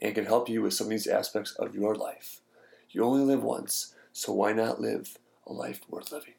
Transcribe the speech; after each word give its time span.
and 0.00 0.14
can 0.14 0.26
help 0.26 0.48
you 0.48 0.62
with 0.62 0.74
some 0.74 0.86
of 0.86 0.90
these 0.90 1.06
aspects 1.06 1.52
of 1.52 1.74
your 1.74 1.94
life. 1.94 2.40
You 2.90 3.04
only 3.04 3.24
live 3.24 3.42
once, 3.42 3.94
so 4.12 4.32
why 4.32 4.52
not 4.52 4.80
live 4.80 5.18
a 5.46 5.52
life 5.52 5.80
worth 5.88 6.12
living? 6.12 6.34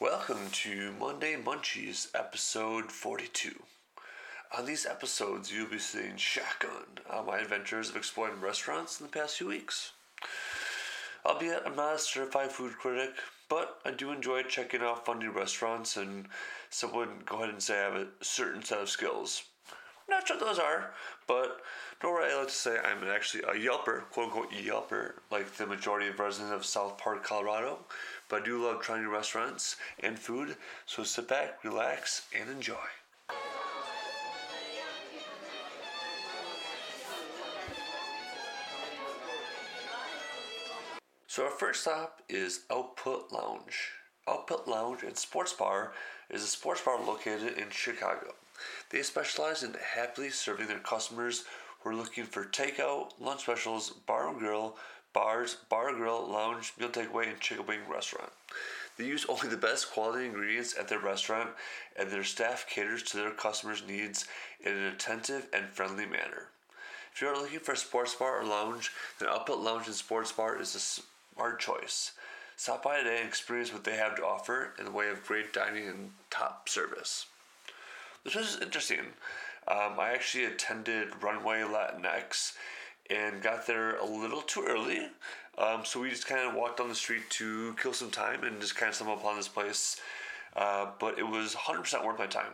Welcome 0.00 0.50
to 0.52 0.92
Monday 0.98 1.36
Munchies, 1.36 2.08
episode 2.14 2.90
42. 2.90 3.52
On 4.56 4.66
these 4.66 4.86
episodes, 4.86 5.52
you'll 5.52 5.68
be 5.68 5.78
seeing 5.78 6.16
shotgun 6.16 6.98
on 7.10 7.26
my 7.26 7.38
adventures 7.38 7.88
of 7.90 7.96
exploring 7.96 8.40
restaurants 8.40 9.00
in 9.00 9.06
the 9.06 9.12
past 9.12 9.38
few 9.38 9.48
weeks. 9.48 9.93
Albeit 11.26 11.62
I'm 11.64 11.76
not 11.76 11.94
a 11.94 11.98
certified 11.98 12.52
food 12.52 12.76
critic, 12.76 13.10
but 13.48 13.80
I 13.84 13.92
do 13.92 14.10
enjoy 14.10 14.42
checking 14.42 14.82
out 14.82 15.06
funny 15.06 15.26
restaurants 15.26 15.96
and 15.96 16.28
someone 16.68 17.22
go 17.24 17.36
ahead 17.36 17.48
and 17.48 17.62
say 17.62 17.78
I 17.80 17.84
have 17.84 17.94
a 17.94 18.08
certain 18.20 18.62
set 18.62 18.80
of 18.80 18.90
skills. 18.90 19.44
not 20.06 20.28
sure 20.28 20.38
those 20.38 20.58
are, 20.58 20.92
but 21.26 21.62
nor 22.02 22.20
I 22.20 22.34
like 22.36 22.48
to 22.48 22.52
say 22.52 22.78
I'm 22.78 23.08
actually 23.08 23.42
a 23.44 23.54
Yelper, 23.54 24.02
quote 24.10 24.26
unquote 24.26 24.52
Yelper, 24.52 25.14
like 25.30 25.50
the 25.54 25.66
majority 25.66 26.08
of 26.08 26.18
residents 26.18 26.52
of 26.52 26.66
South 26.66 26.98
Park, 26.98 27.24
Colorado. 27.24 27.78
But 28.28 28.42
I 28.42 28.44
do 28.44 28.62
love 28.62 28.82
trying 28.82 29.02
new 29.02 29.10
restaurants 29.10 29.76
and 30.00 30.18
food, 30.18 30.56
so 30.84 31.04
sit 31.04 31.28
back, 31.28 31.64
relax, 31.64 32.26
and 32.38 32.50
enjoy. 32.50 32.86
So 41.34 41.46
our 41.46 41.50
first 41.50 41.80
stop 41.80 42.22
is 42.28 42.60
Output 42.70 43.32
Lounge. 43.32 43.90
Output 44.28 44.68
Lounge 44.68 45.02
and 45.02 45.16
Sports 45.16 45.52
Bar 45.52 45.92
is 46.30 46.44
a 46.44 46.46
sports 46.46 46.80
bar 46.80 47.04
located 47.04 47.58
in 47.58 47.70
Chicago. 47.70 48.34
They 48.90 49.02
specialize 49.02 49.64
in 49.64 49.74
happily 49.96 50.30
serving 50.30 50.68
their 50.68 50.78
customers 50.78 51.42
who 51.80 51.90
are 51.90 51.96
looking 51.96 52.22
for 52.22 52.44
takeout, 52.44 53.14
lunch 53.18 53.40
specials, 53.40 53.90
bar 53.90 54.28
and 54.28 54.38
grill, 54.38 54.76
bars, 55.12 55.56
bar 55.68 55.88
and 55.88 55.98
grill, 55.98 56.24
lounge, 56.30 56.72
meal 56.78 56.88
takeaway, 56.88 57.28
and 57.28 57.40
chicken 57.40 57.66
wing 57.66 57.80
restaurant. 57.90 58.30
They 58.96 59.04
use 59.04 59.26
only 59.28 59.48
the 59.48 59.56
best 59.56 59.90
quality 59.90 60.26
ingredients 60.26 60.76
at 60.78 60.86
their 60.86 61.00
restaurant, 61.00 61.50
and 61.96 62.12
their 62.12 62.22
staff 62.22 62.64
caters 62.70 63.02
to 63.02 63.16
their 63.16 63.32
customers' 63.32 63.82
needs 63.84 64.24
in 64.64 64.72
an 64.72 64.84
attentive 64.84 65.48
and 65.52 65.66
friendly 65.66 66.06
manner. 66.06 66.50
If 67.12 67.20
you 67.20 67.26
are 67.26 67.36
looking 67.36 67.58
for 67.58 67.72
a 67.72 67.76
sports 67.76 68.14
bar 68.14 68.40
or 68.40 68.44
lounge, 68.44 68.92
then 69.18 69.28
Output 69.28 69.58
Lounge 69.58 69.88
and 69.88 69.96
Sports 69.96 70.30
Bar 70.30 70.60
is 70.60 70.76
a 70.76 70.78
our 71.36 71.54
choice. 71.56 72.12
Stop 72.56 72.84
by 72.84 72.98
today 72.98 73.18
and 73.18 73.28
experience 73.28 73.72
what 73.72 73.84
they 73.84 73.96
have 73.96 74.14
to 74.16 74.24
offer 74.24 74.74
in 74.78 74.84
the 74.84 74.90
way 74.90 75.08
of 75.08 75.24
great 75.24 75.52
dining 75.52 75.88
and 75.88 76.10
top 76.30 76.68
service. 76.68 77.26
This 78.22 78.34
was 78.34 78.58
interesting. 78.62 79.00
Um, 79.66 79.98
I 79.98 80.12
actually 80.12 80.44
attended 80.44 81.22
Runway 81.22 81.60
Latinx 81.60 82.52
and 83.10 83.42
got 83.42 83.66
there 83.66 83.96
a 83.96 84.04
little 84.04 84.42
too 84.42 84.64
early. 84.66 85.08
Um, 85.58 85.84
so 85.84 86.00
we 86.00 86.10
just 86.10 86.26
kind 86.26 86.48
of 86.48 86.54
walked 86.54 86.78
down 86.78 86.88
the 86.88 86.94
street 86.94 87.28
to 87.30 87.74
kill 87.80 87.92
some 87.92 88.10
time 88.10 88.44
and 88.44 88.60
just 88.60 88.76
kind 88.76 88.88
of 88.88 88.94
stumbled 88.94 89.18
upon 89.18 89.36
this 89.36 89.48
place. 89.48 90.00
Uh, 90.56 90.86
but 90.98 91.18
it 91.18 91.26
was 91.26 91.54
100% 91.54 92.04
worth 92.04 92.18
my 92.18 92.26
time. 92.26 92.52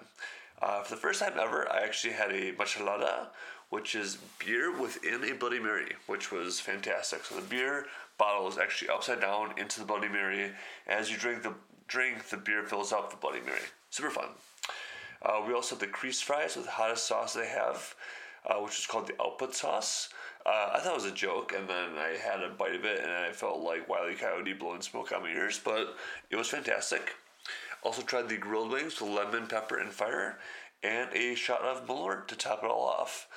Uh, 0.62 0.82
for 0.82 0.94
the 0.94 1.00
first 1.00 1.20
time 1.20 1.32
ever, 1.38 1.70
I 1.72 1.80
actually 1.80 2.12
had 2.12 2.30
a 2.32 2.52
michelada, 2.52 3.28
which 3.70 3.94
is 3.94 4.18
beer 4.44 4.70
within 4.76 5.24
a 5.24 5.34
Bloody 5.34 5.60
Mary, 5.60 5.92
which 6.06 6.30
was 6.30 6.60
fantastic. 6.60 7.24
So 7.24 7.36
the 7.36 7.42
beer 7.42 7.86
bottle 8.18 8.48
is 8.48 8.58
actually 8.58 8.90
upside 8.90 9.20
down 9.20 9.54
into 9.56 9.80
the 9.80 9.86
Bloody 9.86 10.08
Mary. 10.08 10.50
As 10.86 11.10
you 11.10 11.16
drink 11.16 11.42
the 11.42 11.54
drink, 11.88 12.28
the 12.28 12.36
beer 12.36 12.64
fills 12.64 12.92
up 12.92 13.10
the 13.10 13.16
Bloody 13.16 13.40
Mary. 13.40 13.60
Super 13.90 14.10
fun. 14.10 14.28
Uh, 15.22 15.42
we 15.46 15.54
also 15.54 15.74
have 15.74 15.80
the 15.80 15.86
crease 15.86 16.20
fries 16.20 16.56
with 16.56 16.66
the 16.66 16.70
hottest 16.72 17.06
sauce 17.06 17.34
they 17.34 17.46
have, 17.46 17.94
uh, 18.46 18.56
which 18.56 18.78
is 18.78 18.86
called 18.86 19.06
the 19.06 19.22
output 19.22 19.54
sauce. 19.54 20.08
Uh, 20.44 20.70
I 20.72 20.80
thought 20.80 20.92
it 20.92 21.02
was 21.02 21.04
a 21.04 21.12
joke, 21.12 21.52
and 21.56 21.68
then 21.68 21.98
I 21.98 22.16
had 22.16 22.42
a 22.42 22.48
bite 22.48 22.74
of 22.74 22.84
it, 22.84 23.00
and 23.00 23.10
I 23.10 23.32
felt 23.32 23.60
like 23.60 23.88
Wiley 23.88 24.14
Coyote 24.14 24.54
blowing 24.54 24.80
smoke 24.80 25.12
out 25.12 25.22
my 25.22 25.28
ears, 25.28 25.60
but 25.62 25.94
it 26.30 26.36
was 26.36 26.48
fantastic. 26.48 27.14
Also 27.82 28.02
tried 28.02 28.28
the 28.28 28.36
grilled 28.36 28.70
wings 28.70 29.00
with 29.00 29.10
lemon, 29.10 29.46
pepper, 29.46 29.78
and 29.78 29.92
fire, 29.92 30.38
and 30.82 31.12
a 31.12 31.34
shot 31.34 31.62
of 31.62 31.86
Malort 31.86 32.26
to 32.28 32.36
top 32.36 32.64
it 32.64 32.70
all 32.70 32.88
off. 32.88 33.28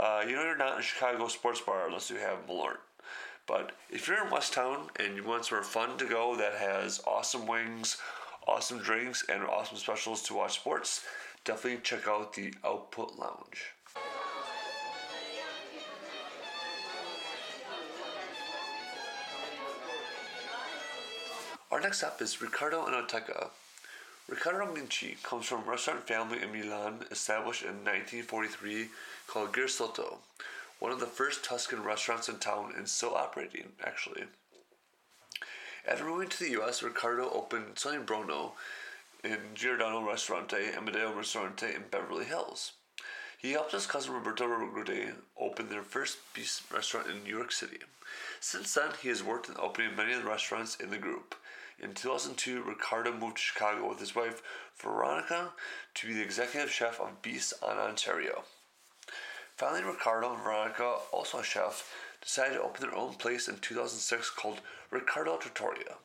Uh, 0.00 0.24
you 0.26 0.34
know 0.34 0.42
you're 0.42 0.56
not 0.56 0.72
in 0.72 0.80
a 0.80 0.82
Chicago 0.82 1.28
sports 1.28 1.60
bar 1.60 1.86
unless 1.86 2.08
you 2.08 2.16
have 2.16 2.46
Malort. 2.48 2.78
But 3.46 3.72
if 3.90 4.08
you're 4.08 4.24
in 4.24 4.30
West 4.30 4.54
Town 4.54 4.88
and 4.98 5.14
you 5.14 5.22
want 5.22 5.44
somewhere 5.44 5.62
fun 5.62 5.98
to 5.98 6.06
go 6.06 6.36
that 6.36 6.54
has 6.54 7.02
awesome 7.06 7.46
wings, 7.46 7.98
awesome 8.48 8.78
drinks, 8.78 9.26
and 9.28 9.42
awesome 9.44 9.76
specials 9.76 10.22
to 10.22 10.34
watch 10.34 10.54
sports, 10.54 11.04
definitely 11.44 11.80
check 11.82 12.08
out 12.08 12.32
the 12.32 12.54
Output 12.64 13.18
Lounge. 13.18 13.74
Our 21.70 21.80
next 21.80 22.02
up 22.02 22.22
is 22.22 22.40
Riccardo 22.40 22.86
and 22.86 22.94
Enoteca. 22.94 23.50
Riccardo 24.30 24.72
Minci 24.72 25.20
comes 25.24 25.46
from 25.46 25.64
a 25.64 25.70
restaurant 25.72 26.06
family 26.06 26.40
in 26.40 26.52
Milan 26.52 27.04
established 27.10 27.62
in 27.62 27.84
1943 27.84 28.88
called 29.26 29.52
Gersotto, 29.52 30.18
one 30.78 30.92
of 30.92 31.00
the 31.00 31.06
first 31.06 31.42
Tuscan 31.42 31.82
restaurants 31.82 32.28
in 32.28 32.36
town 32.36 32.72
and 32.76 32.88
still 32.88 33.16
operating, 33.16 33.72
actually. 33.84 34.22
After 35.84 36.04
moving 36.04 36.28
to 36.28 36.38
the 36.38 36.62
US, 36.62 36.80
Riccardo 36.80 37.28
opened 37.28 37.76
Sonny 37.76 37.98
Bruno 37.98 38.52
in 39.24 39.38
Giordano 39.54 40.00
Ristorante 40.00 40.74
and 40.76 40.86
Madeo 40.86 41.12
Ristorante 41.12 41.74
in 41.74 41.82
Beverly 41.90 42.24
Hills. 42.24 42.74
He 43.36 43.50
helped 43.50 43.72
his 43.72 43.88
cousin 43.88 44.12
Roberto 44.12 44.46
Ruggieri 44.46 45.12
open 45.40 45.68
their 45.68 45.82
first 45.82 46.18
beef 46.34 46.64
restaurant 46.72 47.08
in 47.08 47.24
New 47.24 47.36
York 47.36 47.50
City. 47.50 47.78
Since 48.38 48.74
then, 48.74 48.90
he 49.02 49.08
has 49.08 49.24
worked 49.24 49.48
in 49.48 49.56
opening 49.58 49.96
many 49.96 50.12
of 50.12 50.22
the 50.22 50.28
restaurants 50.28 50.76
in 50.76 50.90
the 50.90 50.98
group. 50.98 51.34
In 51.82 51.94
2002, 51.94 52.62
Riccardo 52.62 53.12
moved 53.12 53.36
to 53.36 53.42
Chicago 53.42 53.88
with 53.88 54.00
his 54.00 54.14
wife, 54.14 54.42
Veronica, 54.76 55.52
to 55.94 56.06
be 56.06 56.12
the 56.12 56.22
executive 56.22 56.70
chef 56.70 57.00
of 57.00 57.22
Beast 57.22 57.54
on 57.62 57.78
Ontario. 57.78 58.44
Finally, 59.56 59.84
Riccardo 59.84 60.34
and 60.34 60.42
Veronica, 60.42 60.96
also 61.10 61.38
a 61.38 61.44
chef, 61.44 61.90
decided 62.20 62.54
to 62.54 62.62
open 62.62 62.82
their 62.82 62.94
own 62.94 63.14
place 63.14 63.48
in 63.48 63.58
2006 63.58 64.28
called 64.30 64.60
Riccardo 64.90 65.38
Trattoria. 65.38 65.96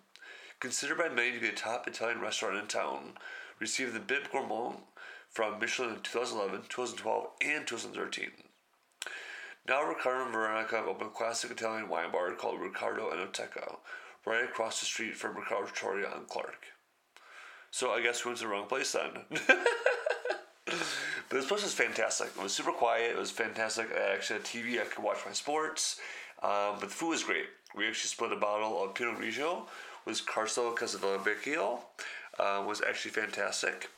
Considered 0.61 0.97
by 0.97 1.09
many 1.09 1.33
to 1.33 1.39
be 1.39 1.49
a 1.49 1.53
top 1.53 1.87
Italian 1.87 2.21
restaurant 2.21 2.57
in 2.57 2.67
town, 2.67 3.17
received 3.59 3.93
the 3.93 3.99
Bib 3.99 4.31
Gourmand 4.31 4.77
from 5.29 5.59
Michelin 5.59 5.95
in 5.95 6.01
2011, 6.01 6.67
2012, 6.69 7.27
and 7.41 7.67
2013. 7.67 8.31
Now 9.67 9.83
Ricardo 9.83 10.23
and 10.23 10.31
Veronica 10.31 10.77
have 10.77 10.87
opened 10.87 11.09
a 11.09 11.13
classic 11.13 11.51
Italian 11.51 11.89
wine 11.89 12.11
bar 12.11 12.31
called 12.33 12.61
Riccardo 12.61 13.11
Enoteca, 13.11 13.77
right 14.25 14.43
across 14.43 14.79
the 14.79 14.85
street 14.85 15.15
from 15.15 15.35
Riccardo 15.35 15.67
Trattoria 15.67 16.07
on 16.07 16.25
Clark. 16.25 16.65
So 17.71 17.91
I 17.91 18.01
guess 18.01 18.23
we 18.23 18.29
went 18.29 18.39
to 18.39 18.45
the 18.45 18.51
wrong 18.51 18.67
place 18.67 18.93
then. 18.93 19.09
but 20.65 20.77
this 21.29 21.45
place 21.45 21.63
was 21.63 21.73
fantastic. 21.73 22.27
It 22.27 22.41
was 22.41 22.53
super 22.53 22.71
quiet. 22.71 23.11
It 23.11 23.17
was 23.17 23.31
fantastic. 23.31 23.87
I 23.93 24.13
actually 24.13 24.39
had 24.39 24.45
TV. 24.45 24.81
I 24.81 24.85
could 24.85 25.03
watch 25.03 25.19
my 25.25 25.33
sports. 25.33 25.99
Um, 26.41 26.77
but 26.79 26.89
the 26.89 26.95
food 26.95 27.09
was 27.09 27.23
great. 27.23 27.47
We 27.75 27.87
actually 27.87 28.07
split 28.07 28.31
a 28.31 28.37
bottle 28.37 28.83
of 28.83 28.95
Pinot 28.95 29.19
Grigio 29.19 29.63
with 30.05 30.25
Corso 30.25 30.73
Castelvecchio. 30.73 31.79
Uh, 32.39 32.63
was 32.67 32.81
actually 32.87 33.11
fantastic. 33.11 33.89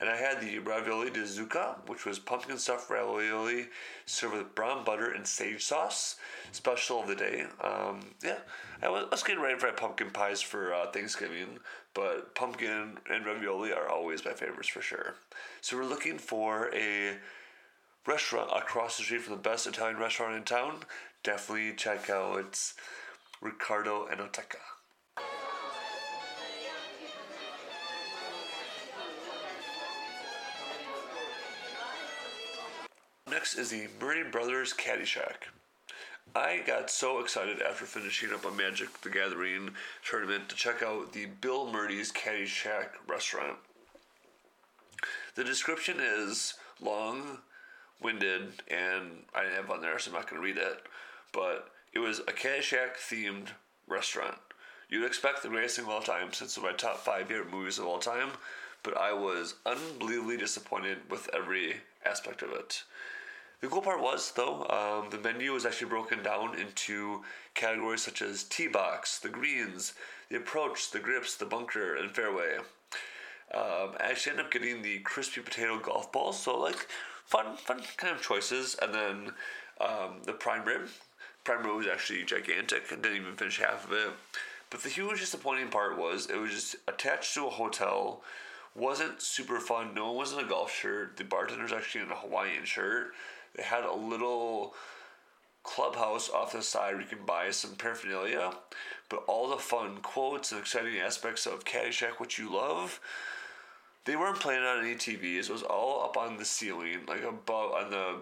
And 0.00 0.08
I 0.08 0.16
had 0.16 0.40
the 0.40 0.60
ravioli 0.60 1.10
di 1.10 1.20
zucca, 1.22 1.76
which 1.88 2.04
was 2.04 2.20
pumpkin 2.20 2.58
stuffed 2.58 2.88
ravioli 2.88 3.66
served 4.06 4.34
with 4.34 4.54
brown 4.54 4.84
butter 4.84 5.10
and 5.10 5.26
sage 5.26 5.64
sauce. 5.64 6.16
Special 6.52 7.00
of 7.00 7.08
the 7.08 7.16
day. 7.16 7.46
Um, 7.60 8.00
yeah, 8.22 8.38
I 8.80 8.88
was, 8.88 9.22
getting 9.24 9.42
ready 9.42 9.58
for 9.58 9.72
pumpkin 9.72 10.10
pies 10.10 10.40
for 10.40 10.72
uh, 10.72 10.90
Thanksgiving, 10.92 11.58
but 11.94 12.34
pumpkin 12.36 12.98
and 13.10 13.26
ravioli 13.26 13.72
are 13.72 13.88
always 13.88 14.24
my 14.24 14.34
favorites 14.34 14.68
for 14.68 14.82
sure. 14.82 15.14
So 15.60 15.76
we're 15.76 15.84
looking 15.84 16.18
for 16.18 16.70
a 16.72 17.16
restaurant 18.06 18.50
across 18.54 18.96
the 18.96 19.02
street 19.02 19.22
from 19.22 19.34
the 19.34 19.42
best 19.42 19.66
Italian 19.66 19.98
restaurant 19.98 20.36
in 20.36 20.44
town. 20.44 20.84
Definitely 21.24 21.74
check 21.74 22.08
out 22.08 22.38
it's 22.38 22.74
Riccardo 23.40 24.06
Enoteca. 24.06 24.77
Next 33.48 33.58
is 33.58 33.70
the 33.70 33.88
Murray 33.98 34.24
Brothers 34.24 34.74
Caddyshack. 34.74 35.48
I 36.36 36.60
got 36.66 36.90
so 36.90 37.20
excited 37.20 37.62
after 37.62 37.86
finishing 37.86 38.30
up 38.34 38.44
a 38.44 38.50
Magic 38.50 39.00
the 39.00 39.08
Gathering 39.08 39.70
tournament 40.06 40.50
to 40.50 40.54
check 40.54 40.82
out 40.82 41.14
the 41.14 41.26
Bill 41.40 41.72
Murray's 41.72 42.12
Caddyshack 42.12 42.88
restaurant. 43.06 43.56
The 45.34 45.44
description 45.44 45.96
is 45.98 46.54
long, 46.82 47.38
winded, 48.02 48.62
and 48.68 49.22
I 49.34 49.44
didn't 49.44 49.56
have 49.56 49.70
on 49.70 49.80
there, 49.80 49.98
so 49.98 50.10
I'm 50.10 50.16
not 50.16 50.28
going 50.28 50.42
to 50.42 50.46
read 50.46 50.58
it. 50.58 50.82
But 51.32 51.70
it 51.94 52.00
was 52.00 52.18
a 52.18 52.24
Caddyshack 52.24 52.96
themed 52.98 53.48
restaurant. 53.86 54.36
You'd 54.90 55.06
expect 55.06 55.42
the 55.42 55.48
greatest 55.48 55.76
thing 55.76 55.86
of 55.86 55.90
all 55.90 56.02
time 56.02 56.34
since 56.34 56.58
it's 56.58 56.62
my 56.62 56.72
top 56.72 56.98
five 56.98 57.28
favorite 57.28 57.50
movies 57.50 57.78
of 57.78 57.86
all 57.86 57.98
time, 57.98 58.28
but 58.82 58.94
I 58.98 59.14
was 59.14 59.54
unbelievably 59.64 60.36
disappointed 60.36 60.98
with 61.08 61.30
every 61.34 61.76
aspect 62.04 62.42
of 62.42 62.52
it. 62.52 62.82
The 63.60 63.66
cool 63.66 63.82
part 63.82 64.00
was, 64.00 64.30
though, 64.36 64.64
um, 64.68 65.10
the 65.10 65.18
menu 65.18 65.52
was 65.52 65.66
actually 65.66 65.88
broken 65.88 66.22
down 66.22 66.56
into 66.56 67.22
categories 67.54 68.02
such 68.02 68.22
as 68.22 68.44
tee 68.44 68.68
box, 68.68 69.18
the 69.18 69.28
greens, 69.28 69.94
the 70.30 70.36
approach, 70.36 70.92
the 70.92 71.00
grips, 71.00 71.36
the 71.36 71.44
bunker, 71.44 71.96
and 71.96 72.14
fairway. 72.14 72.58
Um, 73.52 73.96
I 73.98 74.10
actually 74.10 74.32
ended 74.32 74.46
up 74.46 74.52
getting 74.52 74.82
the 74.82 75.00
crispy 75.00 75.40
potato 75.40 75.78
golf 75.80 76.12
balls, 76.12 76.40
so 76.40 76.58
like 76.58 76.86
fun, 77.26 77.56
fun 77.56 77.80
kind 77.96 78.14
of 78.14 78.22
choices. 78.22 78.76
And 78.80 78.94
then 78.94 79.32
um, 79.80 80.22
the 80.24 80.34
prime 80.34 80.64
rib. 80.64 80.88
Prime 81.42 81.64
rib 81.64 81.74
was 81.74 81.86
actually 81.86 82.24
gigantic 82.24 82.92
and 82.92 83.02
didn't 83.02 83.22
even 83.22 83.34
finish 83.34 83.58
half 83.58 83.86
of 83.86 83.92
it. 83.92 84.10
But 84.70 84.82
the 84.82 84.88
huge 84.88 85.18
disappointing 85.18 85.68
part 85.68 85.98
was 85.98 86.26
it 86.26 86.36
was 86.36 86.50
just 86.50 86.76
attached 86.86 87.34
to 87.34 87.46
a 87.46 87.50
hotel. 87.50 88.22
Wasn't 88.76 89.22
super 89.22 89.58
fun. 89.58 89.94
No 89.94 90.08
one 90.08 90.16
was 90.16 90.32
in 90.32 90.38
a 90.38 90.48
golf 90.48 90.72
shirt. 90.72 91.16
The 91.16 91.24
bartender's 91.24 91.72
actually 91.72 92.02
in 92.02 92.12
a 92.12 92.16
Hawaiian 92.16 92.64
shirt. 92.64 93.14
They 93.56 93.62
had 93.62 93.84
a 93.84 93.94
little 93.94 94.74
clubhouse 95.62 96.30
off 96.30 96.52
the 96.52 96.62
side 96.62 96.94
where 96.94 97.02
you 97.02 97.08
can 97.08 97.26
buy 97.26 97.50
some 97.50 97.74
paraphernalia, 97.76 98.52
but 99.08 99.24
all 99.26 99.50
the 99.50 99.56
fun 99.56 99.98
quotes 99.98 100.50
and 100.52 100.60
exciting 100.60 100.98
aspects 100.98 101.46
of 101.46 101.64
Caddyshack, 101.64 102.18
which 102.18 102.38
you 102.38 102.52
love, 102.52 103.00
they 104.04 104.16
weren't 104.16 104.40
playing 104.40 104.62
on 104.62 104.84
any 104.84 104.94
TVs. 104.94 105.50
It 105.50 105.50
was 105.50 105.62
all 105.62 106.04
up 106.04 106.16
on 106.16 106.38
the 106.38 106.44
ceiling, 106.44 107.00
like 107.06 107.22
above 107.22 107.72
on 107.72 107.90
the, 107.90 108.16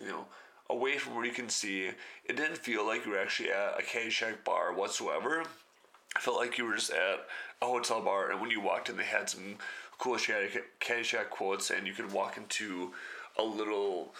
you 0.00 0.08
know, 0.08 0.26
away 0.68 0.98
from 0.98 1.14
where 1.14 1.24
you 1.24 1.32
can 1.32 1.48
see. 1.48 1.90
It 2.24 2.36
didn't 2.36 2.58
feel 2.58 2.84
like 2.84 3.04
you 3.04 3.12
were 3.12 3.20
actually 3.20 3.52
at 3.52 3.78
a 3.78 3.82
Caddyshack 3.82 4.42
bar 4.44 4.72
whatsoever. 4.72 5.44
I 6.16 6.20
felt 6.20 6.38
like 6.38 6.58
you 6.58 6.66
were 6.66 6.74
just 6.74 6.90
at 6.90 7.26
a 7.60 7.66
hotel 7.66 8.02
bar, 8.02 8.30
and 8.32 8.40
when 8.40 8.50
you 8.50 8.60
walked 8.60 8.88
in, 8.88 8.96
they 8.96 9.04
had 9.04 9.30
some 9.30 9.56
cool 9.98 10.16
Caddyshack 10.16 11.30
quotes, 11.30 11.70
and 11.70 11.86
you 11.86 11.92
could 11.92 12.12
walk 12.12 12.36
into 12.36 12.92
a 13.38 13.42
little 13.42 14.14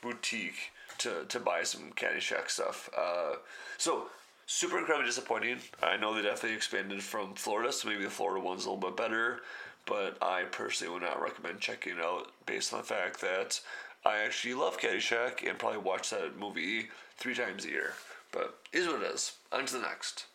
boutique 0.00 0.72
to, 0.98 1.24
to 1.28 1.40
buy 1.40 1.62
some 1.62 1.92
Caddyshack 1.92 2.50
stuff. 2.50 2.90
Uh, 2.96 3.36
so 3.76 4.08
super 4.46 4.78
incredibly 4.78 5.06
disappointing. 5.06 5.58
I 5.82 5.96
know 5.96 6.14
they 6.14 6.22
definitely 6.22 6.56
expanded 6.56 7.02
from 7.02 7.34
Florida, 7.34 7.72
so 7.72 7.88
maybe 7.88 8.04
the 8.04 8.10
Florida 8.10 8.44
one's 8.44 8.64
a 8.64 8.70
little 8.70 8.90
bit 8.90 8.96
better. 8.96 9.40
But 9.86 10.18
I 10.20 10.42
personally 10.50 10.92
would 10.92 11.02
not 11.02 11.22
recommend 11.22 11.60
checking 11.60 11.94
it 11.94 12.04
out 12.04 12.32
based 12.46 12.72
on 12.72 12.80
the 12.80 12.86
fact 12.86 13.20
that 13.22 13.60
I 14.04 14.18
actually 14.18 14.54
love 14.54 14.78
Caddyshack 14.78 15.48
and 15.48 15.58
probably 15.58 15.78
watch 15.78 16.10
that 16.10 16.38
movie 16.38 16.88
three 17.16 17.34
times 17.34 17.64
a 17.64 17.70
year. 17.70 17.94
But 18.32 18.58
is 18.72 18.86
what 18.86 19.02
it 19.02 19.14
is. 19.14 19.32
On 19.52 19.64
to 19.64 19.72
the 19.72 19.80
next. 19.80 20.26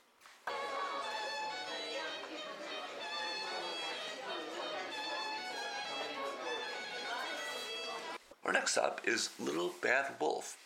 Our 8.45 8.51
next 8.51 8.73
stop 8.73 8.99
is 9.05 9.29
Little 9.39 9.73
Bad 9.81 10.15
Wolf. 10.19 10.57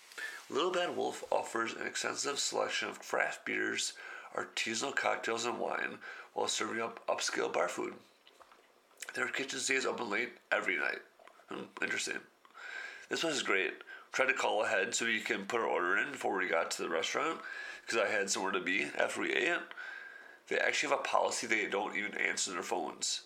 Little 0.50 0.72
Bad 0.72 0.96
Wolf 0.98 1.24
offers 1.30 1.74
an 1.74 1.86
extensive 1.86 2.40
selection 2.40 2.90
of 2.90 3.00
craft 3.00 3.46
beers, 3.46 3.94
artisanal 4.36 4.96
cocktails, 4.96 5.46
and 5.46 5.60
wine 5.60 6.00
while 6.34 6.48
serving 6.48 6.82
up 6.82 7.06
upscale 7.08 7.54
bar 7.54 7.68
food. 7.68 7.94
Their 9.14 9.28
kitchen 9.28 9.60
stays 9.60 9.86
open 9.86 10.10
late 10.10 10.32
every 10.52 10.78
night. 10.78 11.02
Hmm, 11.50 11.66
interesting. 11.84 12.18
This 13.10 13.22
place 13.22 13.36
is 13.36 13.44
great. 13.44 13.74
Tried 14.12 14.28
to 14.28 14.34
call 14.34 14.64
ahead 14.64 14.96
so 14.96 15.06
we 15.06 15.20
can 15.20 15.46
put 15.46 15.60
our 15.60 15.68
order 15.68 15.98
in 15.98 16.12
before 16.12 16.36
we 16.36 16.48
got 16.48 16.72
to 16.72 16.82
the 16.82 16.90
restaurant 16.90 17.40
because 17.86 18.02
I 18.02 18.08
had 18.10 18.30
somewhere 18.30 18.52
to 18.54 18.60
be 18.60 18.88
after 18.98 19.22
we 19.22 19.34
ate. 19.34 19.60
They 20.48 20.58
actually 20.58 20.90
have 20.90 21.00
a 21.00 21.04
policy 21.04 21.46
they 21.46 21.68
don't 21.68 21.96
even 21.96 22.18
answer 22.18 22.52
their 22.54 22.64
phones 22.64 23.22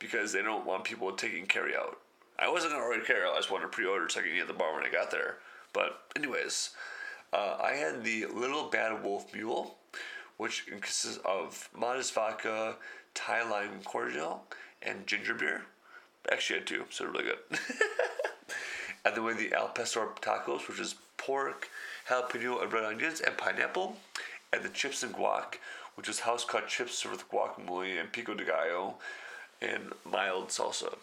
because 0.00 0.32
they 0.32 0.42
don't 0.42 0.66
want 0.66 0.84
people 0.84 1.12
taking 1.12 1.46
carry 1.46 1.76
out. 1.76 1.98
I 2.38 2.50
wasn't 2.50 2.72
gonna 2.72 2.84
order 2.84 3.00
out. 3.00 3.34
I 3.34 3.36
just 3.36 3.50
wanted 3.50 3.64
to 3.64 3.68
pre-order 3.68 4.08
so 4.08 4.20
I 4.20 4.22
could 4.24 4.34
get 4.34 4.46
the 4.46 4.52
bar 4.52 4.74
when 4.74 4.84
I 4.84 4.90
got 4.90 5.10
there. 5.10 5.38
But 5.72 6.00
anyways, 6.16 6.70
uh, 7.32 7.56
I 7.62 7.72
had 7.72 8.04
the 8.04 8.26
Little 8.26 8.68
Bad 8.68 9.02
Wolf 9.02 9.32
Mule, 9.34 9.76
which 10.36 10.66
consists 10.66 11.18
of 11.24 11.68
modest 11.74 12.14
vodka, 12.14 12.76
Thai 13.14 13.48
lime 13.48 13.80
cordial, 13.84 14.44
and 14.82 15.06
ginger 15.06 15.34
beer. 15.34 15.62
Actually, 16.30 16.56
I 16.56 16.58
had 16.60 16.66
two, 16.66 16.84
so 16.90 17.06
really 17.06 17.24
good. 17.24 17.38
and 19.04 19.14
then 19.14 19.24
we 19.24 19.32
had 19.32 19.40
the 19.40 19.54
Al 19.54 19.68
Pastor 19.68 20.08
tacos, 20.20 20.68
which 20.68 20.80
is 20.80 20.94
pork, 21.16 21.68
jalapeno, 22.08 22.62
and 22.62 22.72
red 22.72 22.84
onions, 22.84 23.20
and 23.20 23.36
pineapple. 23.36 23.96
And 24.52 24.62
the 24.62 24.68
chips 24.68 25.02
and 25.02 25.14
guac, 25.14 25.54
which 25.94 26.08
is 26.08 26.20
house 26.20 26.44
cut 26.44 26.68
chips 26.68 26.98
served 26.98 27.16
with 27.16 27.30
guacamole 27.30 27.98
and 27.98 28.12
pico 28.12 28.34
de 28.34 28.44
gallo 28.44 28.96
and 29.60 29.92
mild 30.04 30.48
salsa. 30.48 30.94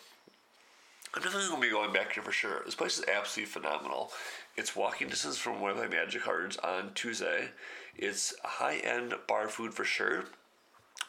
I'm 1.16 1.24
definitely 1.24 1.50
to 1.56 1.60
be 1.62 1.72
going 1.72 1.92
back 1.92 2.14
here 2.14 2.22
for 2.22 2.32
sure. 2.32 2.62
This 2.66 2.76
place 2.76 3.00
is 3.00 3.06
absolutely 3.06 3.52
phenomenal. 3.52 4.12
It's 4.56 4.76
walking 4.76 5.10
distance 5.10 5.40
from 5.40 5.60
one 5.60 5.72
of 5.72 5.78
my 5.78 5.88
magic 5.88 6.22
cards 6.22 6.56
on 6.58 6.92
Tuesday. 6.94 7.50
It's 7.98 8.36
high 8.44 8.78
end 8.78 9.16
bar 9.28 9.48
food 9.48 9.74
for 9.74 9.84
sure. 9.84 10.26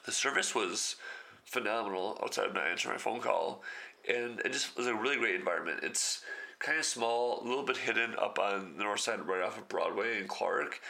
The 0.07 0.13
service 0.13 0.55
was 0.55 0.97
phenomenal 1.45 2.19
outside 2.23 2.47
of 2.47 2.55
not 2.55 2.67
answering 2.67 2.95
my 2.95 2.99
phone 2.99 3.21
call, 3.21 3.63
and 4.09 4.41
it 4.41 4.53
just 4.53 4.75
was 4.75 4.87
a 4.87 4.95
really 4.95 5.17
great 5.17 5.35
environment. 5.35 5.81
It's 5.83 6.23
kind 6.61 6.79
of 6.79 6.87
small, 6.87 7.43
a 7.43 7.47
little 7.47 7.65
bit 7.65 7.77
hidden 7.77 8.15
up 8.19 8.39
on 8.39 8.79
the 8.79 8.85
north 8.85 9.01
side, 9.01 9.27
right 9.27 9.43
off 9.43 9.59
of 9.59 9.69
Broadway 9.69 10.19
in 10.19 10.29
Clark. 10.29 10.81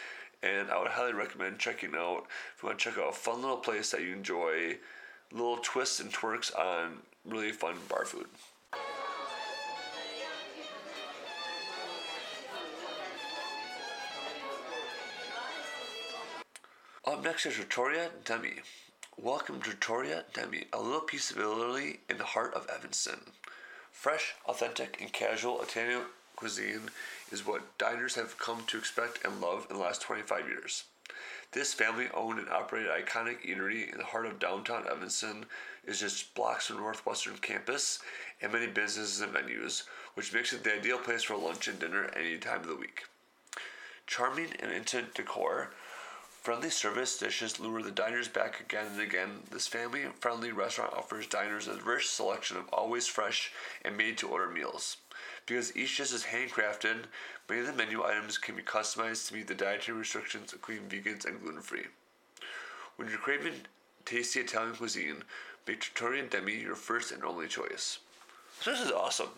And 0.41 0.71
I 0.71 0.79
would 0.81 0.93
highly 0.93 1.15
recommend 1.15 1.59
checking 1.59 1.97
out 1.97 2.27
if 2.55 2.63
you 2.63 2.69
want 2.69 2.79
to 2.79 2.85
check 2.85 2.97
out 2.97 3.11
a 3.11 3.13
fun 3.13 3.43
little 3.43 3.57
place 3.57 3.91
that 3.91 4.03
you 4.03 4.13
enjoy, 4.13 4.79
little 5.33 5.59
twists 5.59 5.99
and 5.99 6.13
twerks 6.13 6.57
on 6.57 6.99
really 7.25 7.51
fun 7.51 7.75
bar 7.89 8.05
food. 8.05 8.27
Up 17.21 17.27
next 17.27 17.45
is 17.45 17.57
Trattoria 17.57 18.09
Demi. 18.25 18.55
Welcome 19.21 19.61
to 19.61 19.69
Trattoria 19.69 20.25
Demi, 20.33 20.65
a 20.73 20.81
little 20.81 21.03
piece 21.03 21.31
of 21.31 21.37
Italy 21.37 22.01
in 22.09 22.17
the 22.17 22.25
heart 22.25 22.55
of 22.55 22.67
Evanston. 22.75 23.33
Fresh, 23.93 24.37
authentic, 24.47 24.97
and 25.03 25.13
casual 25.13 25.61
Italian 25.61 26.05
cuisine 26.35 26.89
is 27.31 27.47
what 27.47 27.77
diners 27.77 28.15
have 28.15 28.39
come 28.39 28.63
to 28.69 28.79
expect 28.79 29.23
and 29.23 29.39
love 29.39 29.67
in 29.69 29.77
the 29.77 29.83
last 29.83 30.01
25 30.01 30.49
years. 30.49 30.85
This 31.53 31.75
family 31.75 32.09
owned 32.15 32.39
and 32.39 32.49
operated 32.49 32.91
iconic 32.91 33.45
eatery 33.45 33.93
in 33.93 33.99
the 33.99 34.05
heart 34.05 34.25
of 34.25 34.39
downtown 34.39 34.87
Evanston 34.91 35.45
is 35.85 36.01
just 36.01 36.35
blocks 36.35 36.69
from 36.69 36.79
Northwestern 36.79 37.37
campus 37.37 37.99
and 38.41 38.51
many 38.51 38.67
businesses 38.67 39.21
and 39.21 39.35
venues, 39.35 39.83
which 40.15 40.33
makes 40.33 40.55
it 40.55 40.65
the 40.65 40.75
ideal 40.75 40.97
place 40.97 41.25
for 41.25 41.37
lunch 41.37 41.69
and 41.69 41.79
dinner 41.79 42.11
any 42.17 42.39
time 42.39 42.61
of 42.61 42.69
the 42.69 42.77
week. 42.77 43.03
Charming 44.07 44.55
and 44.59 44.73
intimate 44.73 45.15
decor 45.15 45.71
Friendly 46.41 46.71
service 46.71 47.19
dishes 47.19 47.61
lure 47.61 47.83
the 47.83 47.91
diners 47.91 48.27
back 48.27 48.61
again 48.61 48.87
and 48.87 49.01
again. 49.01 49.43
This 49.51 49.67
family 49.67 50.07
friendly 50.21 50.53
restaurant 50.53 50.95
offers 50.95 51.27
diners 51.27 51.69
a 51.69 51.75
diverse 51.75 52.09
selection 52.09 52.57
of 52.57 52.67
always 52.73 53.07
fresh 53.07 53.53
and 53.85 53.95
made 53.95 54.17
to 54.19 54.29
order 54.29 54.49
meals. 54.49 54.97
Because 55.45 55.77
each 55.77 55.99
dish 55.99 56.13
is 56.15 56.25
handcrafted, 56.25 57.05
many 57.47 57.61
of 57.61 57.67
the 57.67 57.75
menu 57.75 58.03
items 58.03 58.39
can 58.39 58.57
be 58.57 58.63
customized 58.63 59.29
to 59.29 59.35
meet 59.35 59.49
the 59.49 59.55
dietary 59.55 59.99
restrictions, 59.99 60.55
including 60.55 60.89
vegans 60.89 61.27
and 61.27 61.43
gluten 61.43 61.61
free. 61.61 61.85
When 62.97 63.11
you're 63.11 63.19
craving 63.19 63.67
tasty 64.07 64.41
Italian 64.41 64.77
cuisine, 64.77 65.25
make 65.69 65.81
Trattoria 65.81 66.23
Demi 66.23 66.55
your 66.55 66.75
first 66.75 67.13
and 67.13 67.23
only 67.23 67.49
choice. 67.49 67.99
So 68.63 68.71
this 68.71 68.81
is 68.81 68.93
awesome. 68.93 69.31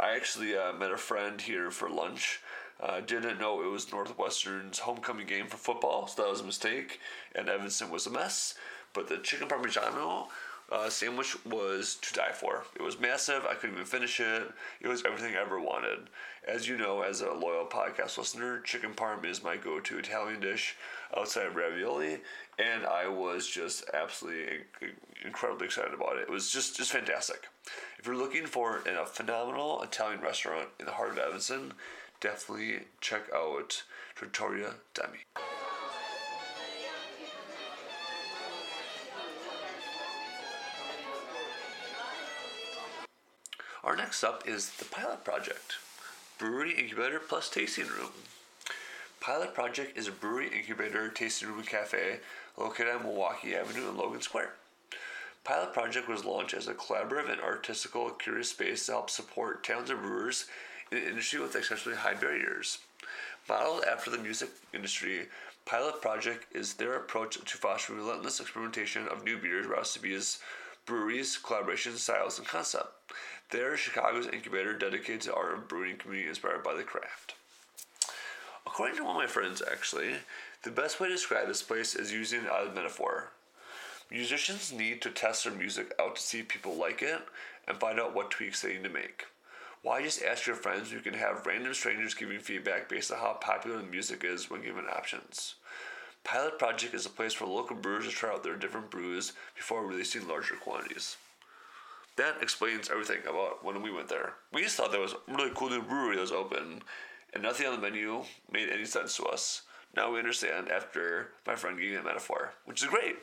I 0.00 0.16
actually 0.16 0.56
uh, 0.56 0.72
met 0.72 0.90
a 0.90 0.96
friend 0.96 1.38
here 1.38 1.70
for 1.70 1.90
lunch 1.90 2.40
uh, 2.80 3.00
didn't 3.00 3.40
know 3.40 3.62
it 3.62 3.70
was 3.70 3.90
Northwestern's 3.90 4.80
homecoming 4.80 5.26
game 5.26 5.46
for 5.46 5.56
football, 5.56 6.06
so 6.06 6.22
that 6.22 6.30
was 6.30 6.40
a 6.40 6.44
mistake. 6.44 7.00
And 7.34 7.48
Evanston 7.48 7.90
was 7.90 8.06
a 8.06 8.10
mess. 8.10 8.54
But 8.92 9.08
the 9.08 9.18
chicken 9.18 9.48
parmigiano 9.48 10.28
uh, 10.70 10.90
sandwich 10.90 11.36
was 11.44 11.96
to 12.02 12.12
die 12.14 12.32
for. 12.32 12.64
It 12.74 12.82
was 12.82 12.98
massive. 12.98 13.44
I 13.48 13.54
couldn't 13.54 13.76
even 13.76 13.86
finish 13.86 14.20
it. 14.20 14.50
It 14.80 14.88
was 14.88 15.04
everything 15.04 15.36
I 15.36 15.40
ever 15.40 15.60
wanted. 15.60 16.08
As 16.46 16.68
you 16.68 16.76
know, 16.76 17.02
as 17.02 17.20
a 17.20 17.32
loyal 17.32 17.66
podcast 17.66 18.18
listener, 18.18 18.60
chicken 18.60 18.92
parm 18.94 19.24
is 19.24 19.44
my 19.44 19.56
go-to 19.56 19.98
Italian 19.98 20.40
dish 20.40 20.76
outside 21.16 21.46
of 21.46 21.56
ravioli, 21.56 22.18
and 22.58 22.84
I 22.84 23.08
was 23.08 23.46
just 23.46 23.84
absolutely 23.94 24.64
incredibly 25.24 25.66
excited 25.66 25.94
about 25.94 26.16
it. 26.16 26.22
It 26.22 26.30
was 26.30 26.50
just 26.50 26.76
just 26.76 26.92
fantastic. 26.92 27.48
If 27.98 28.06
you're 28.06 28.16
looking 28.16 28.46
for 28.46 28.82
a 28.86 29.06
phenomenal 29.06 29.82
Italian 29.82 30.20
restaurant 30.20 30.68
in 30.78 30.86
the 30.86 30.92
heart 30.92 31.10
of 31.10 31.18
Evanston, 31.18 31.72
definitely 32.20 32.80
check 33.00 33.22
out 33.34 33.82
Trattoria 34.14 34.74
Demi. 34.94 35.18
Our 43.84 43.94
next 43.94 44.24
up 44.24 44.48
is 44.48 44.70
the 44.70 44.84
Pilot 44.84 45.22
Project 45.24 45.74
Brewery 46.38 46.72
Incubator 46.72 47.20
plus 47.20 47.48
Tasting 47.48 47.86
Room. 47.86 48.10
Pilot 49.20 49.54
Project 49.54 49.98
is 49.98 50.06
a 50.06 50.12
brewery 50.12 50.48
incubator, 50.54 51.08
tasting 51.08 51.48
room, 51.48 51.58
and 51.58 51.66
cafe 51.66 52.20
located 52.56 52.94
on 52.94 53.02
Milwaukee 53.02 53.56
Avenue 53.56 53.88
in 53.88 53.96
Logan 53.96 54.20
Square. 54.20 54.52
Pilot 55.42 55.72
Project 55.72 56.08
was 56.08 56.24
launched 56.24 56.54
as 56.54 56.68
a 56.68 56.74
collaborative 56.74 57.30
and 57.30 57.40
artistical 57.40 58.10
curious 58.10 58.50
space 58.50 58.86
to 58.86 58.92
help 58.92 59.10
support 59.10 59.64
towns 59.64 59.90
and 59.90 60.00
brewers 60.00 60.46
an 60.92 60.98
industry 60.98 61.40
with 61.40 61.56
exceptionally 61.56 61.98
high 61.98 62.14
barriers. 62.14 62.78
Modeled 63.48 63.84
after 63.84 64.10
the 64.10 64.18
music 64.18 64.50
industry, 64.72 65.26
Pilot 65.64 66.00
Project 66.00 66.46
is 66.54 66.74
their 66.74 66.96
approach 66.96 67.38
to 67.44 67.56
foster 67.56 67.94
relentless 67.94 68.40
experimentation 68.40 69.06
of 69.08 69.24
new 69.24 69.36
beers, 69.36 69.66
recipes, 69.66 70.38
breweries, 70.84 71.38
collaborations, 71.42 71.98
styles, 71.98 72.38
and 72.38 72.46
concept. 72.46 72.88
They're 73.50 73.76
Chicago's 73.76 74.28
incubator 74.28 74.76
dedicated 74.76 75.22
to 75.22 75.34
art 75.34 75.58
and 75.58 75.68
brewing 75.68 75.96
community 75.96 76.28
inspired 76.28 76.62
by 76.62 76.74
the 76.74 76.82
craft. 76.82 77.34
According 78.66 78.96
to 78.96 79.04
one 79.04 79.16
of 79.16 79.22
my 79.22 79.26
friends, 79.26 79.62
actually, 79.70 80.14
the 80.62 80.70
best 80.70 80.98
way 81.00 81.08
to 81.08 81.14
describe 81.14 81.46
this 81.46 81.62
place 81.62 81.94
is 81.94 82.12
using 82.12 82.40
a 82.40 82.72
metaphor. 82.74 83.30
Musicians 84.10 84.72
need 84.72 85.02
to 85.02 85.10
test 85.10 85.44
their 85.44 85.52
music 85.52 85.92
out 86.00 86.16
to 86.16 86.22
see 86.22 86.40
if 86.40 86.48
people 86.48 86.74
like 86.74 87.02
it 87.02 87.20
and 87.66 87.78
find 87.78 87.98
out 87.98 88.14
what 88.14 88.30
tweaks 88.30 88.62
they 88.62 88.74
need 88.74 88.84
to 88.84 88.88
make. 88.88 89.26
Why 89.86 90.02
just 90.02 90.20
ask 90.24 90.48
your 90.48 90.56
friends? 90.56 90.90
You 90.90 90.98
can 90.98 91.14
have 91.14 91.46
random 91.46 91.72
strangers 91.72 92.12
giving 92.12 92.40
feedback 92.40 92.88
based 92.88 93.12
on 93.12 93.18
how 93.18 93.34
popular 93.34 93.76
the 93.76 93.84
music 93.84 94.24
is 94.24 94.50
when 94.50 94.62
given 94.62 94.86
options. 94.86 95.54
Pilot 96.24 96.58
Project 96.58 96.92
is 96.92 97.06
a 97.06 97.08
place 97.08 97.34
for 97.34 97.46
local 97.46 97.76
brewers 97.76 98.04
to 98.04 98.10
try 98.10 98.30
out 98.30 98.42
their 98.42 98.56
different 98.56 98.90
brews 98.90 99.32
before 99.54 99.86
releasing 99.86 100.26
larger 100.26 100.56
quantities. 100.56 101.18
That 102.16 102.42
explains 102.42 102.90
everything 102.90 103.20
about 103.28 103.64
when 103.64 103.80
we 103.80 103.92
went 103.92 104.08
there. 104.08 104.32
We 104.52 104.64
just 104.64 104.76
thought 104.76 104.90
that 104.90 105.00
was 105.00 105.12
a 105.12 105.32
really 105.32 105.52
cool 105.54 105.70
new 105.70 105.82
brewery 105.82 106.16
that 106.16 106.22
was 106.22 106.32
open, 106.32 106.82
and 107.32 107.42
nothing 107.44 107.68
on 107.68 107.76
the 107.76 107.80
menu 107.80 108.24
made 108.50 108.70
any 108.70 108.86
sense 108.86 109.16
to 109.18 109.26
us. 109.26 109.62
Now 109.94 110.10
we 110.10 110.18
understand 110.18 110.68
after 110.68 111.28
my 111.46 111.54
friend 111.54 111.78
gave 111.78 111.92
me 111.92 111.96
a 111.98 112.02
metaphor, 112.02 112.54
which 112.64 112.82
is 112.82 112.88
great. 112.88 113.18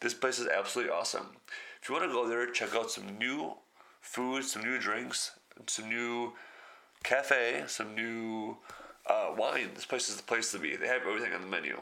This 0.00 0.14
place 0.14 0.38
is 0.38 0.48
absolutely 0.48 0.90
awesome. 0.90 1.36
If 1.82 1.90
you 1.90 1.94
want 1.94 2.08
to 2.08 2.14
go 2.14 2.26
there, 2.26 2.50
check 2.50 2.74
out 2.74 2.90
some 2.90 3.18
new 3.18 3.56
food, 4.00 4.44
some 4.44 4.62
new 4.62 4.78
drinks, 4.78 5.32
some 5.66 5.88
new 5.88 6.32
cafe, 7.02 7.64
some 7.66 7.94
new 7.94 8.56
uh, 9.06 9.34
wine. 9.36 9.70
This 9.74 9.86
place 9.86 10.08
is 10.08 10.16
the 10.16 10.22
place 10.22 10.52
to 10.52 10.58
be. 10.58 10.76
They 10.76 10.86
have 10.86 11.02
everything 11.06 11.32
on 11.32 11.40
the 11.40 11.46
menu. 11.46 11.80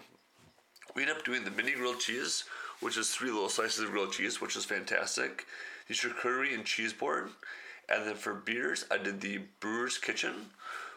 We 0.95 1.02
ended 1.02 1.18
up 1.18 1.25
doing 1.25 1.45
the 1.45 1.50
mini 1.50 1.73
grilled 1.73 2.00
cheese, 2.00 2.45
which 2.80 2.97
is 2.97 3.11
three 3.11 3.30
little 3.30 3.49
slices 3.49 3.85
of 3.85 3.90
grilled 3.90 4.12
cheese, 4.12 4.40
which 4.40 4.56
is 4.56 4.64
fantastic 4.64 5.47
the 5.88 5.95
charcuterie 5.95 6.54
and 6.54 6.64
cheese 6.64 6.92
board. 6.92 7.30
And 7.88 8.06
then 8.06 8.16
for 8.16 8.35
beers, 8.35 8.85
I 8.90 8.99
did 8.99 9.21
the 9.21 9.40
Brewer's 9.61 9.99
Kitchen, 9.99 10.50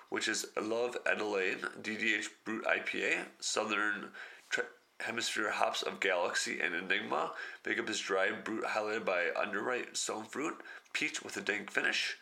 which 0.09 0.27
is 0.27 0.47
Love 0.59 0.97
Adelaide 1.05 1.61
DDH 1.81 2.27
Brut 2.43 2.63
IPA, 2.65 3.25
Southern 3.39 4.09
Tri- 4.49 4.63
Hemisphere 5.01 5.51
hops 5.51 5.83
of 5.83 5.99
Galaxy 5.99 6.59
and 6.59 6.73
Enigma. 6.73 7.33
Make 7.65 7.79
up 7.79 7.85
this 7.85 7.99
dry 7.99 8.31
brut 8.31 8.63
highlighted 8.63 9.05
by 9.05 9.27
underripe 9.37 9.95
stone 9.95 10.25
fruit, 10.25 10.55
peach 10.93 11.21
with 11.21 11.37
a 11.37 11.41
dank 11.41 11.69
finish. 11.69 12.17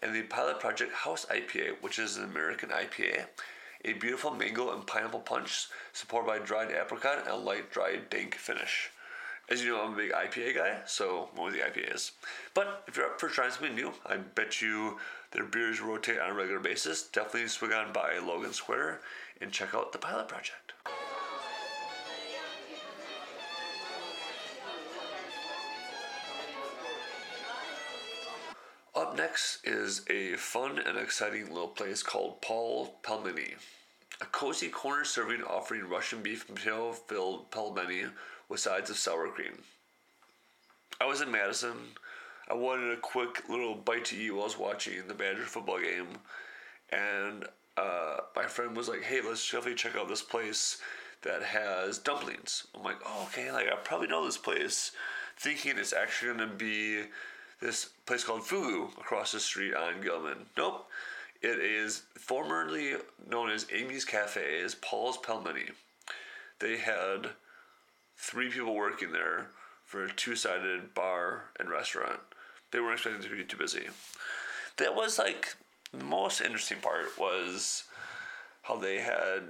And 0.00 0.14
the 0.14 0.22
Pilot 0.22 0.60
Project 0.60 0.92
House 0.92 1.26
IPA, 1.26 1.76
which 1.80 1.98
is 1.98 2.16
an 2.16 2.24
American 2.24 2.70
IPA. 2.70 3.26
A 3.84 3.92
beautiful 3.94 4.32
mango 4.32 4.72
and 4.72 4.86
pineapple 4.86 5.20
punch, 5.20 5.68
supported 5.92 6.26
by 6.26 6.38
dried 6.38 6.70
apricot 6.70 7.18
and 7.18 7.28
a 7.28 7.36
light 7.36 7.70
dried 7.70 8.10
dank 8.10 8.34
finish. 8.34 8.90
As 9.50 9.64
you 9.64 9.70
know, 9.70 9.82
I'm 9.82 9.94
a 9.94 9.96
big 9.96 10.12
IPA 10.12 10.56
guy, 10.56 10.80
so 10.86 11.30
more 11.34 11.50
the 11.50 11.58
IPAs. 11.58 12.10
But 12.52 12.84
if 12.86 12.96
you're 12.96 13.06
up 13.06 13.18
for 13.18 13.28
trying 13.28 13.50
something 13.50 13.74
new, 13.74 13.92
I 14.04 14.18
bet 14.18 14.60
you 14.60 14.98
their 15.30 15.44
beers 15.44 15.80
rotate 15.80 16.18
on 16.18 16.30
a 16.30 16.34
regular 16.34 16.60
basis. 16.60 17.02
Definitely 17.04 17.48
swing 17.48 17.72
on 17.72 17.92
by 17.92 18.18
Logan 18.18 18.52
Square 18.52 19.00
and 19.40 19.50
check 19.50 19.74
out 19.74 19.92
the 19.92 19.98
Pilot 19.98 20.28
Project. 20.28 20.67
Up 29.08 29.16
next 29.16 29.66
is 29.66 30.02
a 30.10 30.34
fun 30.34 30.78
and 30.78 30.98
exciting 30.98 31.48
little 31.48 31.68
place 31.68 32.02
called 32.02 32.42
Paul 32.42 32.96
Pelmeni. 33.02 33.54
A 34.20 34.26
cozy 34.26 34.68
corner 34.68 35.06
serving 35.06 35.42
offering 35.42 35.88
Russian 35.88 36.20
beef 36.20 36.46
potato 36.46 36.92
filled 36.92 37.50
pelmeni 37.50 38.10
with 38.50 38.60
sides 38.60 38.90
of 38.90 38.98
sour 38.98 39.28
cream. 39.28 39.62
I 41.00 41.06
was 41.06 41.22
in 41.22 41.30
Madison. 41.30 41.72
I 42.50 42.54
wanted 42.54 42.92
a 42.92 43.00
quick 43.00 43.48
little 43.48 43.76
bite 43.76 44.04
to 44.06 44.16
eat 44.16 44.30
while 44.30 44.42
I 44.42 44.44
was 44.44 44.58
watching 44.58 45.08
the 45.08 45.14
Badger 45.14 45.44
football 45.44 45.80
game, 45.80 46.08
and 46.92 47.46
uh, 47.78 48.18
my 48.36 48.44
friend 48.44 48.76
was 48.76 48.90
like, 48.90 49.04
"Hey, 49.04 49.22
let's 49.22 49.42
definitely 49.50 49.76
check 49.76 49.96
out 49.96 50.08
this 50.08 50.20
place 50.20 50.82
that 51.22 51.42
has 51.42 51.96
dumplings." 51.96 52.66
I'm 52.74 52.82
like, 52.82 52.98
"Oh, 53.06 53.26
okay. 53.28 53.50
Like 53.52 53.68
I 53.68 53.76
probably 53.76 54.08
know 54.08 54.26
this 54.26 54.36
place," 54.36 54.92
thinking 55.38 55.78
it's 55.78 55.94
actually 55.94 56.32
gonna 56.32 56.52
be 56.54 57.04
this 57.60 57.86
place 58.06 58.24
called 58.24 58.42
Fugu 58.42 58.90
across 58.98 59.32
the 59.32 59.40
street 59.40 59.74
on 59.74 60.00
Gilman. 60.00 60.46
Nope. 60.56 60.88
It 61.40 61.58
is 61.60 62.02
formerly 62.18 62.94
known 63.28 63.50
as 63.50 63.66
Amy's 63.72 64.04
Cafe, 64.04 64.40
is 64.40 64.74
Paul's 64.74 65.18
Pelmeni. 65.18 65.70
They 66.58 66.78
had 66.78 67.30
three 68.16 68.50
people 68.50 68.74
working 68.74 69.12
there 69.12 69.48
for 69.84 70.04
a 70.04 70.12
two 70.12 70.34
sided 70.34 70.94
bar 70.94 71.44
and 71.58 71.70
restaurant. 71.70 72.20
They 72.70 72.80
weren't 72.80 72.94
expecting 72.94 73.22
to 73.22 73.36
be 73.36 73.44
too 73.44 73.56
busy. 73.56 73.86
That 74.76 74.94
was 74.94 75.18
like 75.18 75.54
the 75.92 76.04
most 76.04 76.40
interesting 76.40 76.78
part 76.78 77.18
was 77.18 77.84
how 78.62 78.76
they 78.76 78.98
had 78.98 79.42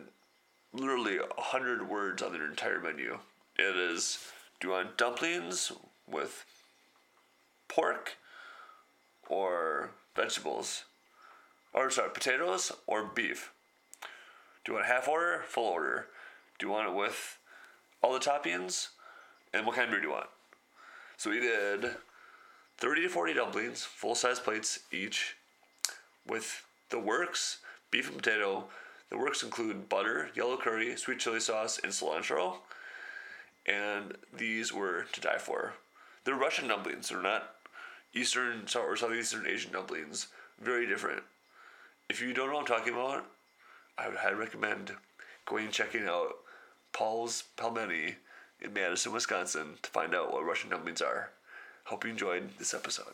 literally 0.72 1.16
a 1.18 1.40
hundred 1.40 1.88
words 1.88 2.22
on 2.22 2.32
their 2.32 2.46
entire 2.46 2.80
menu. 2.80 3.18
It 3.58 3.76
is 3.76 4.18
do 4.60 4.68
you 4.68 4.74
want 4.74 4.98
dumplings 4.98 5.72
with 6.08 6.44
pork 7.68 8.16
or 9.28 9.90
vegetables? 10.16 10.84
Or 11.72 11.90
sorry, 11.90 12.10
potatoes 12.10 12.72
or 12.86 13.04
beef? 13.04 13.52
Do 14.64 14.72
you 14.72 14.74
want 14.74 14.86
half 14.86 15.08
order, 15.08 15.42
full 15.46 15.68
order? 15.68 16.06
Do 16.58 16.66
you 16.66 16.72
want 16.72 16.88
it 16.88 16.94
with 16.94 17.38
all 18.02 18.12
the 18.12 18.18
toppings, 18.18 18.88
and 19.52 19.66
what 19.66 19.76
kind 19.76 19.86
of 19.86 19.90
beer 19.90 20.00
do 20.00 20.08
you 20.08 20.12
want? 20.12 20.28
So 21.16 21.30
we 21.30 21.40
did 21.40 21.90
30 22.78 23.02
to 23.02 23.08
40 23.08 23.34
dumplings, 23.34 23.84
full 23.84 24.14
size 24.14 24.38
plates 24.38 24.80
each, 24.92 25.36
with 26.26 26.64
the 26.90 26.98
works, 26.98 27.58
beef 27.90 28.08
and 28.08 28.16
potato. 28.16 28.64
The 29.10 29.18
works 29.18 29.42
include 29.42 29.88
butter, 29.88 30.30
yellow 30.34 30.56
curry, 30.56 30.96
sweet 30.96 31.18
chili 31.18 31.40
sauce, 31.40 31.80
and 31.82 31.92
cilantro. 31.92 32.56
And 33.66 34.16
these 34.32 34.72
were 34.72 35.06
to 35.12 35.20
die 35.20 35.38
for. 35.38 35.74
They're 36.24 36.34
Russian 36.34 36.68
dumplings. 36.68 37.08
They're 37.08 37.22
not 37.22 37.54
Eastern 38.14 38.66
or 38.76 38.96
Southeastern 38.96 39.46
Asian 39.46 39.72
dumplings. 39.72 40.28
Very 40.60 40.86
different. 40.86 41.22
If 42.08 42.20
you 42.22 42.32
don't 42.32 42.48
know 42.48 42.54
what 42.54 42.60
I'm 42.60 42.66
talking 42.66 42.94
about, 42.94 43.26
I 43.96 44.08
would 44.08 44.18
highly 44.18 44.36
recommend 44.36 44.92
going 45.46 45.66
and 45.66 45.72
checking 45.72 46.06
out 46.06 46.36
Paul's 46.92 47.44
Pelmeni 47.56 48.14
in 48.60 48.72
Madison, 48.72 49.12
Wisconsin 49.12 49.74
to 49.82 49.90
find 49.90 50.14
out 50.14 50.32
what 50.32 50.44
Russian 50.44 50.70
dumplings 50.70 51.02
are. 51.02 51.30
Hope 51.84 52.04
you 52.04 52.10
enjoyed 52.10 52.50
this 52.58 52.74
episode. 52.74 53.12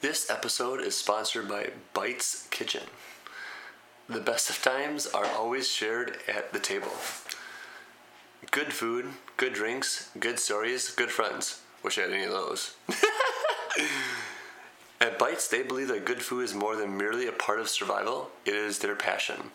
This 0.00 0.30
episode 0.30 0.80
is 0.80 0.96
sponsored 0.96 1.46
by 1.46 1.70
Bites 1.92 2.48
Kitchen. 2.50 2.84
The 4.10 4.18
best 4.18 4.50
of 4.50 4.60
times 4.60 5.06
are 5.06 5.26
always 5.36 5.68
shared 5.68 6.18
at 6.26 6.52
the 6.52 6.58
table. 6.58 6.90
Good 8.50 8.72
food, 8.72 9.06
good 9.36 9.52
drinks, 9.52 10.10
good 10.18 10.40
stories, 10.40 10.90
good 10.90 11.12
friends. 11.12 11.60
Wish 11.84 11.96
I 11.96 12.00
had 12.00 12.10
any 12.10 12.24
of 12.24 12.32
those. 12.32 12.74
At 15.00 15.16
Bites, 15.16 15.46
they 15.46 15.62
believe 15.62 15.86
that 15.88 16.04
good 16.04 16.22
food 16.22 16.40
is 16.40 16.54
more 16.54 16.74
than 16.74 16.96
merely 16.96 17.28
a 17.28 17.32
part 17.32 17.60
of 17.60 17.68
survival, 17.68 18.30
it 18.44 18.54
is 18.54 18.80
their 18.80 18.96
passion. 18.96 19.52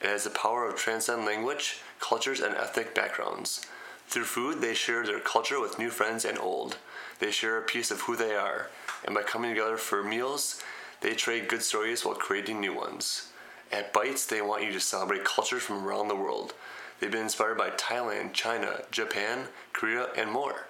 It 0.00 0.06
has 0.06 0.24
the 0.24 0.30
power 0.30 0.66
of 0.66 0.76
transcend 0.76 1.26
language, 1.26 1.82
cultures, 2.00 2.40
and 2.40 2.54
ethnic 2.54 2.94
backgrounds. 2.94 3.66
Through 4.06 4.24
food, 4.24 4.62
they 4.62 4.72
share 4.72 5.04
their 5.04 5.20
culture 5.20 5.60
with 5.60 5.78
new 5.78 5.90
friends 5.90 6.24
and 6.24 6.38
old. 6.38 6.78
They 7.18 7.30
share 7.30 7.58
a 7.58 7.62
piece 7.62 7.90
of 7.90 8.00
who 8.00 8.16
they 8.16 8.34
are, 8.34 8.70
and 9.04 9.14
by 9.14 9.22
coming 9.22 9.50
together 9.50 9.76
for 9.76 10.02
meals, 10.02 10.62
they 11.02 11.14
trade 11.14 11.46
good 11.46 11.62
stories 11.62 12.06
while 12.06 12.14
creating 12.14 12.58
new 12.58 12.74
ones. 12.74 13.28
At 13.70 13.92
Bites, 13.92 14.24
they 14.26 14.40
want 14.40 14.64
you 14.64 14.72
to 14.72 14.80
celebrate 14.80 15.24
cultures 15.24 15.62
from 15.62 15.86
around 15.86 16.08
the 16.08 16.16
world. 16.16 16.54
They've 16.98 17.10
been 17.10 17.22
inspired 17.22 17.58
by 17.58 17.70
Thailand, 17.70 18.32
China, 18.32 18.82
Japan, 18.90 19.48
Korea, 19.72 20.08
and 20.16 20.30
more. 20.30 20.66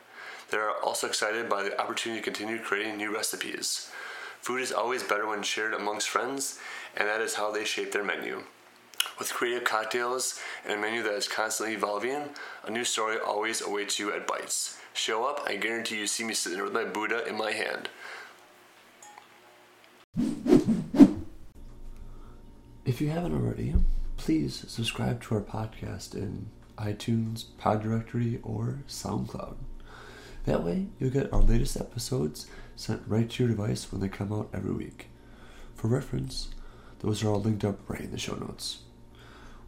They 0.51 0.59
are 0.59 0.73
also 0.83 1.07
excited 1.07 1.49
by 1.49 1.63
the 1.63 1.81
opportunity 1.81 2.21
to 2.21 2.25
continue 2.25 2.59
creating 2.59 2.97
new 2.97 3.15
recipes. 3.15 3.91
Food 4.41 4.61
is 4.61 4.73
always 4.73 5.03
better 5.03 5.27
when 5.27 5.43
shared 5.43 5.75
amongst 5.75 6.09
friends, 6.09 6.59
and 6.97 7.09
that 7.09 7.21
is 7.21 7.35
how 7.35 7.51
they 7.51 7.65
shape 7.65 7.93
their 7.93 8.05
menu. 8.05 8.45
With 9.19 9.33
creative 9.33 9.65
cocktails 9.65 10.41
and 10.65 10.73
a 10.73 10.77
menu 10.77 11.03
that 11.03 11.15
is 11.15 11.29
constantly 11.29 11.75
evolving, 11.75 12.31
a 12.65 12.71
new 12.71 12.85
story 12.85 13.19
always 13.19 13.61
awaits 13.61 13.99
you 13.99 14.13
at 14.13 14.27
Bites. 14.27 14.79
Show 14.93 15.25
up, 15.25 15.43
I 15.47 15.57
guarantee 15.57 15.99
you 15.99 16.07
see 16.07 16.25
me 16.25 16.35
sitting 16.35 16.63
with 16.63 16.73
my 16.73 16.85
Buddha 16.85 17.27
in 17.27 17.37
my 17.37 17.53
hand. 17.53 17.89
If 22.89 23.03
you 23.03 23.11
haven't 23.11 23.35
already, 23.35 23.75
please 24.17 24.65
subscribe 24.67 25.21
to 25.25 25.35
our 25.35 25.43
podcast 25.43 26.15
in 26.15 26.49
iTunes, 26.79 27.45
Pod 27.59 27.83
Directory, 27.83 28.41
or 28.43 28.79
SoundCloud. 28.89 29.57
That 30.47 30.65
way, 30.65 30.87
you'll 30.99 31.11
get 31.11 31.31
our 31.31 31.43
latest 31.43 31.77
episodes 31.77 32.47
sent 32.77 33.03
right 33.07 33.29
to 33.29 33.43
your 33.43 33.55
device 33.55 33.93
when 33.93 34.01
they 34.01 34.09
come 34.09 34.33
out 34.33 34.49
every 34.55 34.73
week. 34.73 35.09
For 35.75 35.89
reference, 35.89 36.49
those 37.01 37.23
are 37.23 37.29
all 37.29 37.43
linked 37.43 37.63
up 37.63 37.79
right 37.91 38.01
in 38.01 38.11
the 38.11 38.17
show 38.17 38.37
notes. 38.37 38.79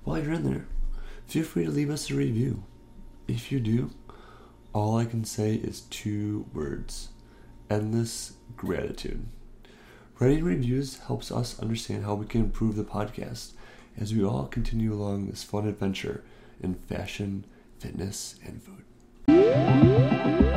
While 0.03 0.23
you're 0.23 0.33
in 0.33 0.51
there, 0.51 0.67
feel 1.27 1.45
free 1.45 1.67
to 1.67 1.71
leave 1.71 1.91
us 1.91 2.11
a 2.11 2.15
review. 2.15 2.65
If 3.29 3.53
you 3.53 3.61
do, 3.61 3.91
all 4.73 4.97
I 4.97 5.05
can 5.05 5.27
say 5.27 5.57
is 5.57 5.83
two 5.83 6.47
words 6.55 7.11
endless 7.69 8.33
gratitude. 8.57 9.27
Writing 10.21 10.45
reviews 10.45 10.99
helps 10.99 11.33
us 11.33 11.59
understand 11.61 12.05
how 12.05 12.15
we 12.15 12.27
can 12.27 12.43
improve 12.43 12.77
the 12.77 12.85
podcast 12.85 13.53
as 13.99 14.13
we 14.13 14.23
all 14.23 14.45
continue 14.45 14.93
along 14.93 15.29
this 15.29 15.43
fun 15.43 15.67
adventure 15.67 16.23
in 16.63 16.75
fashion, 16.75 17.47
fitness, 17.79 18.35
and 18.45 18.61
food. 18.63 20.50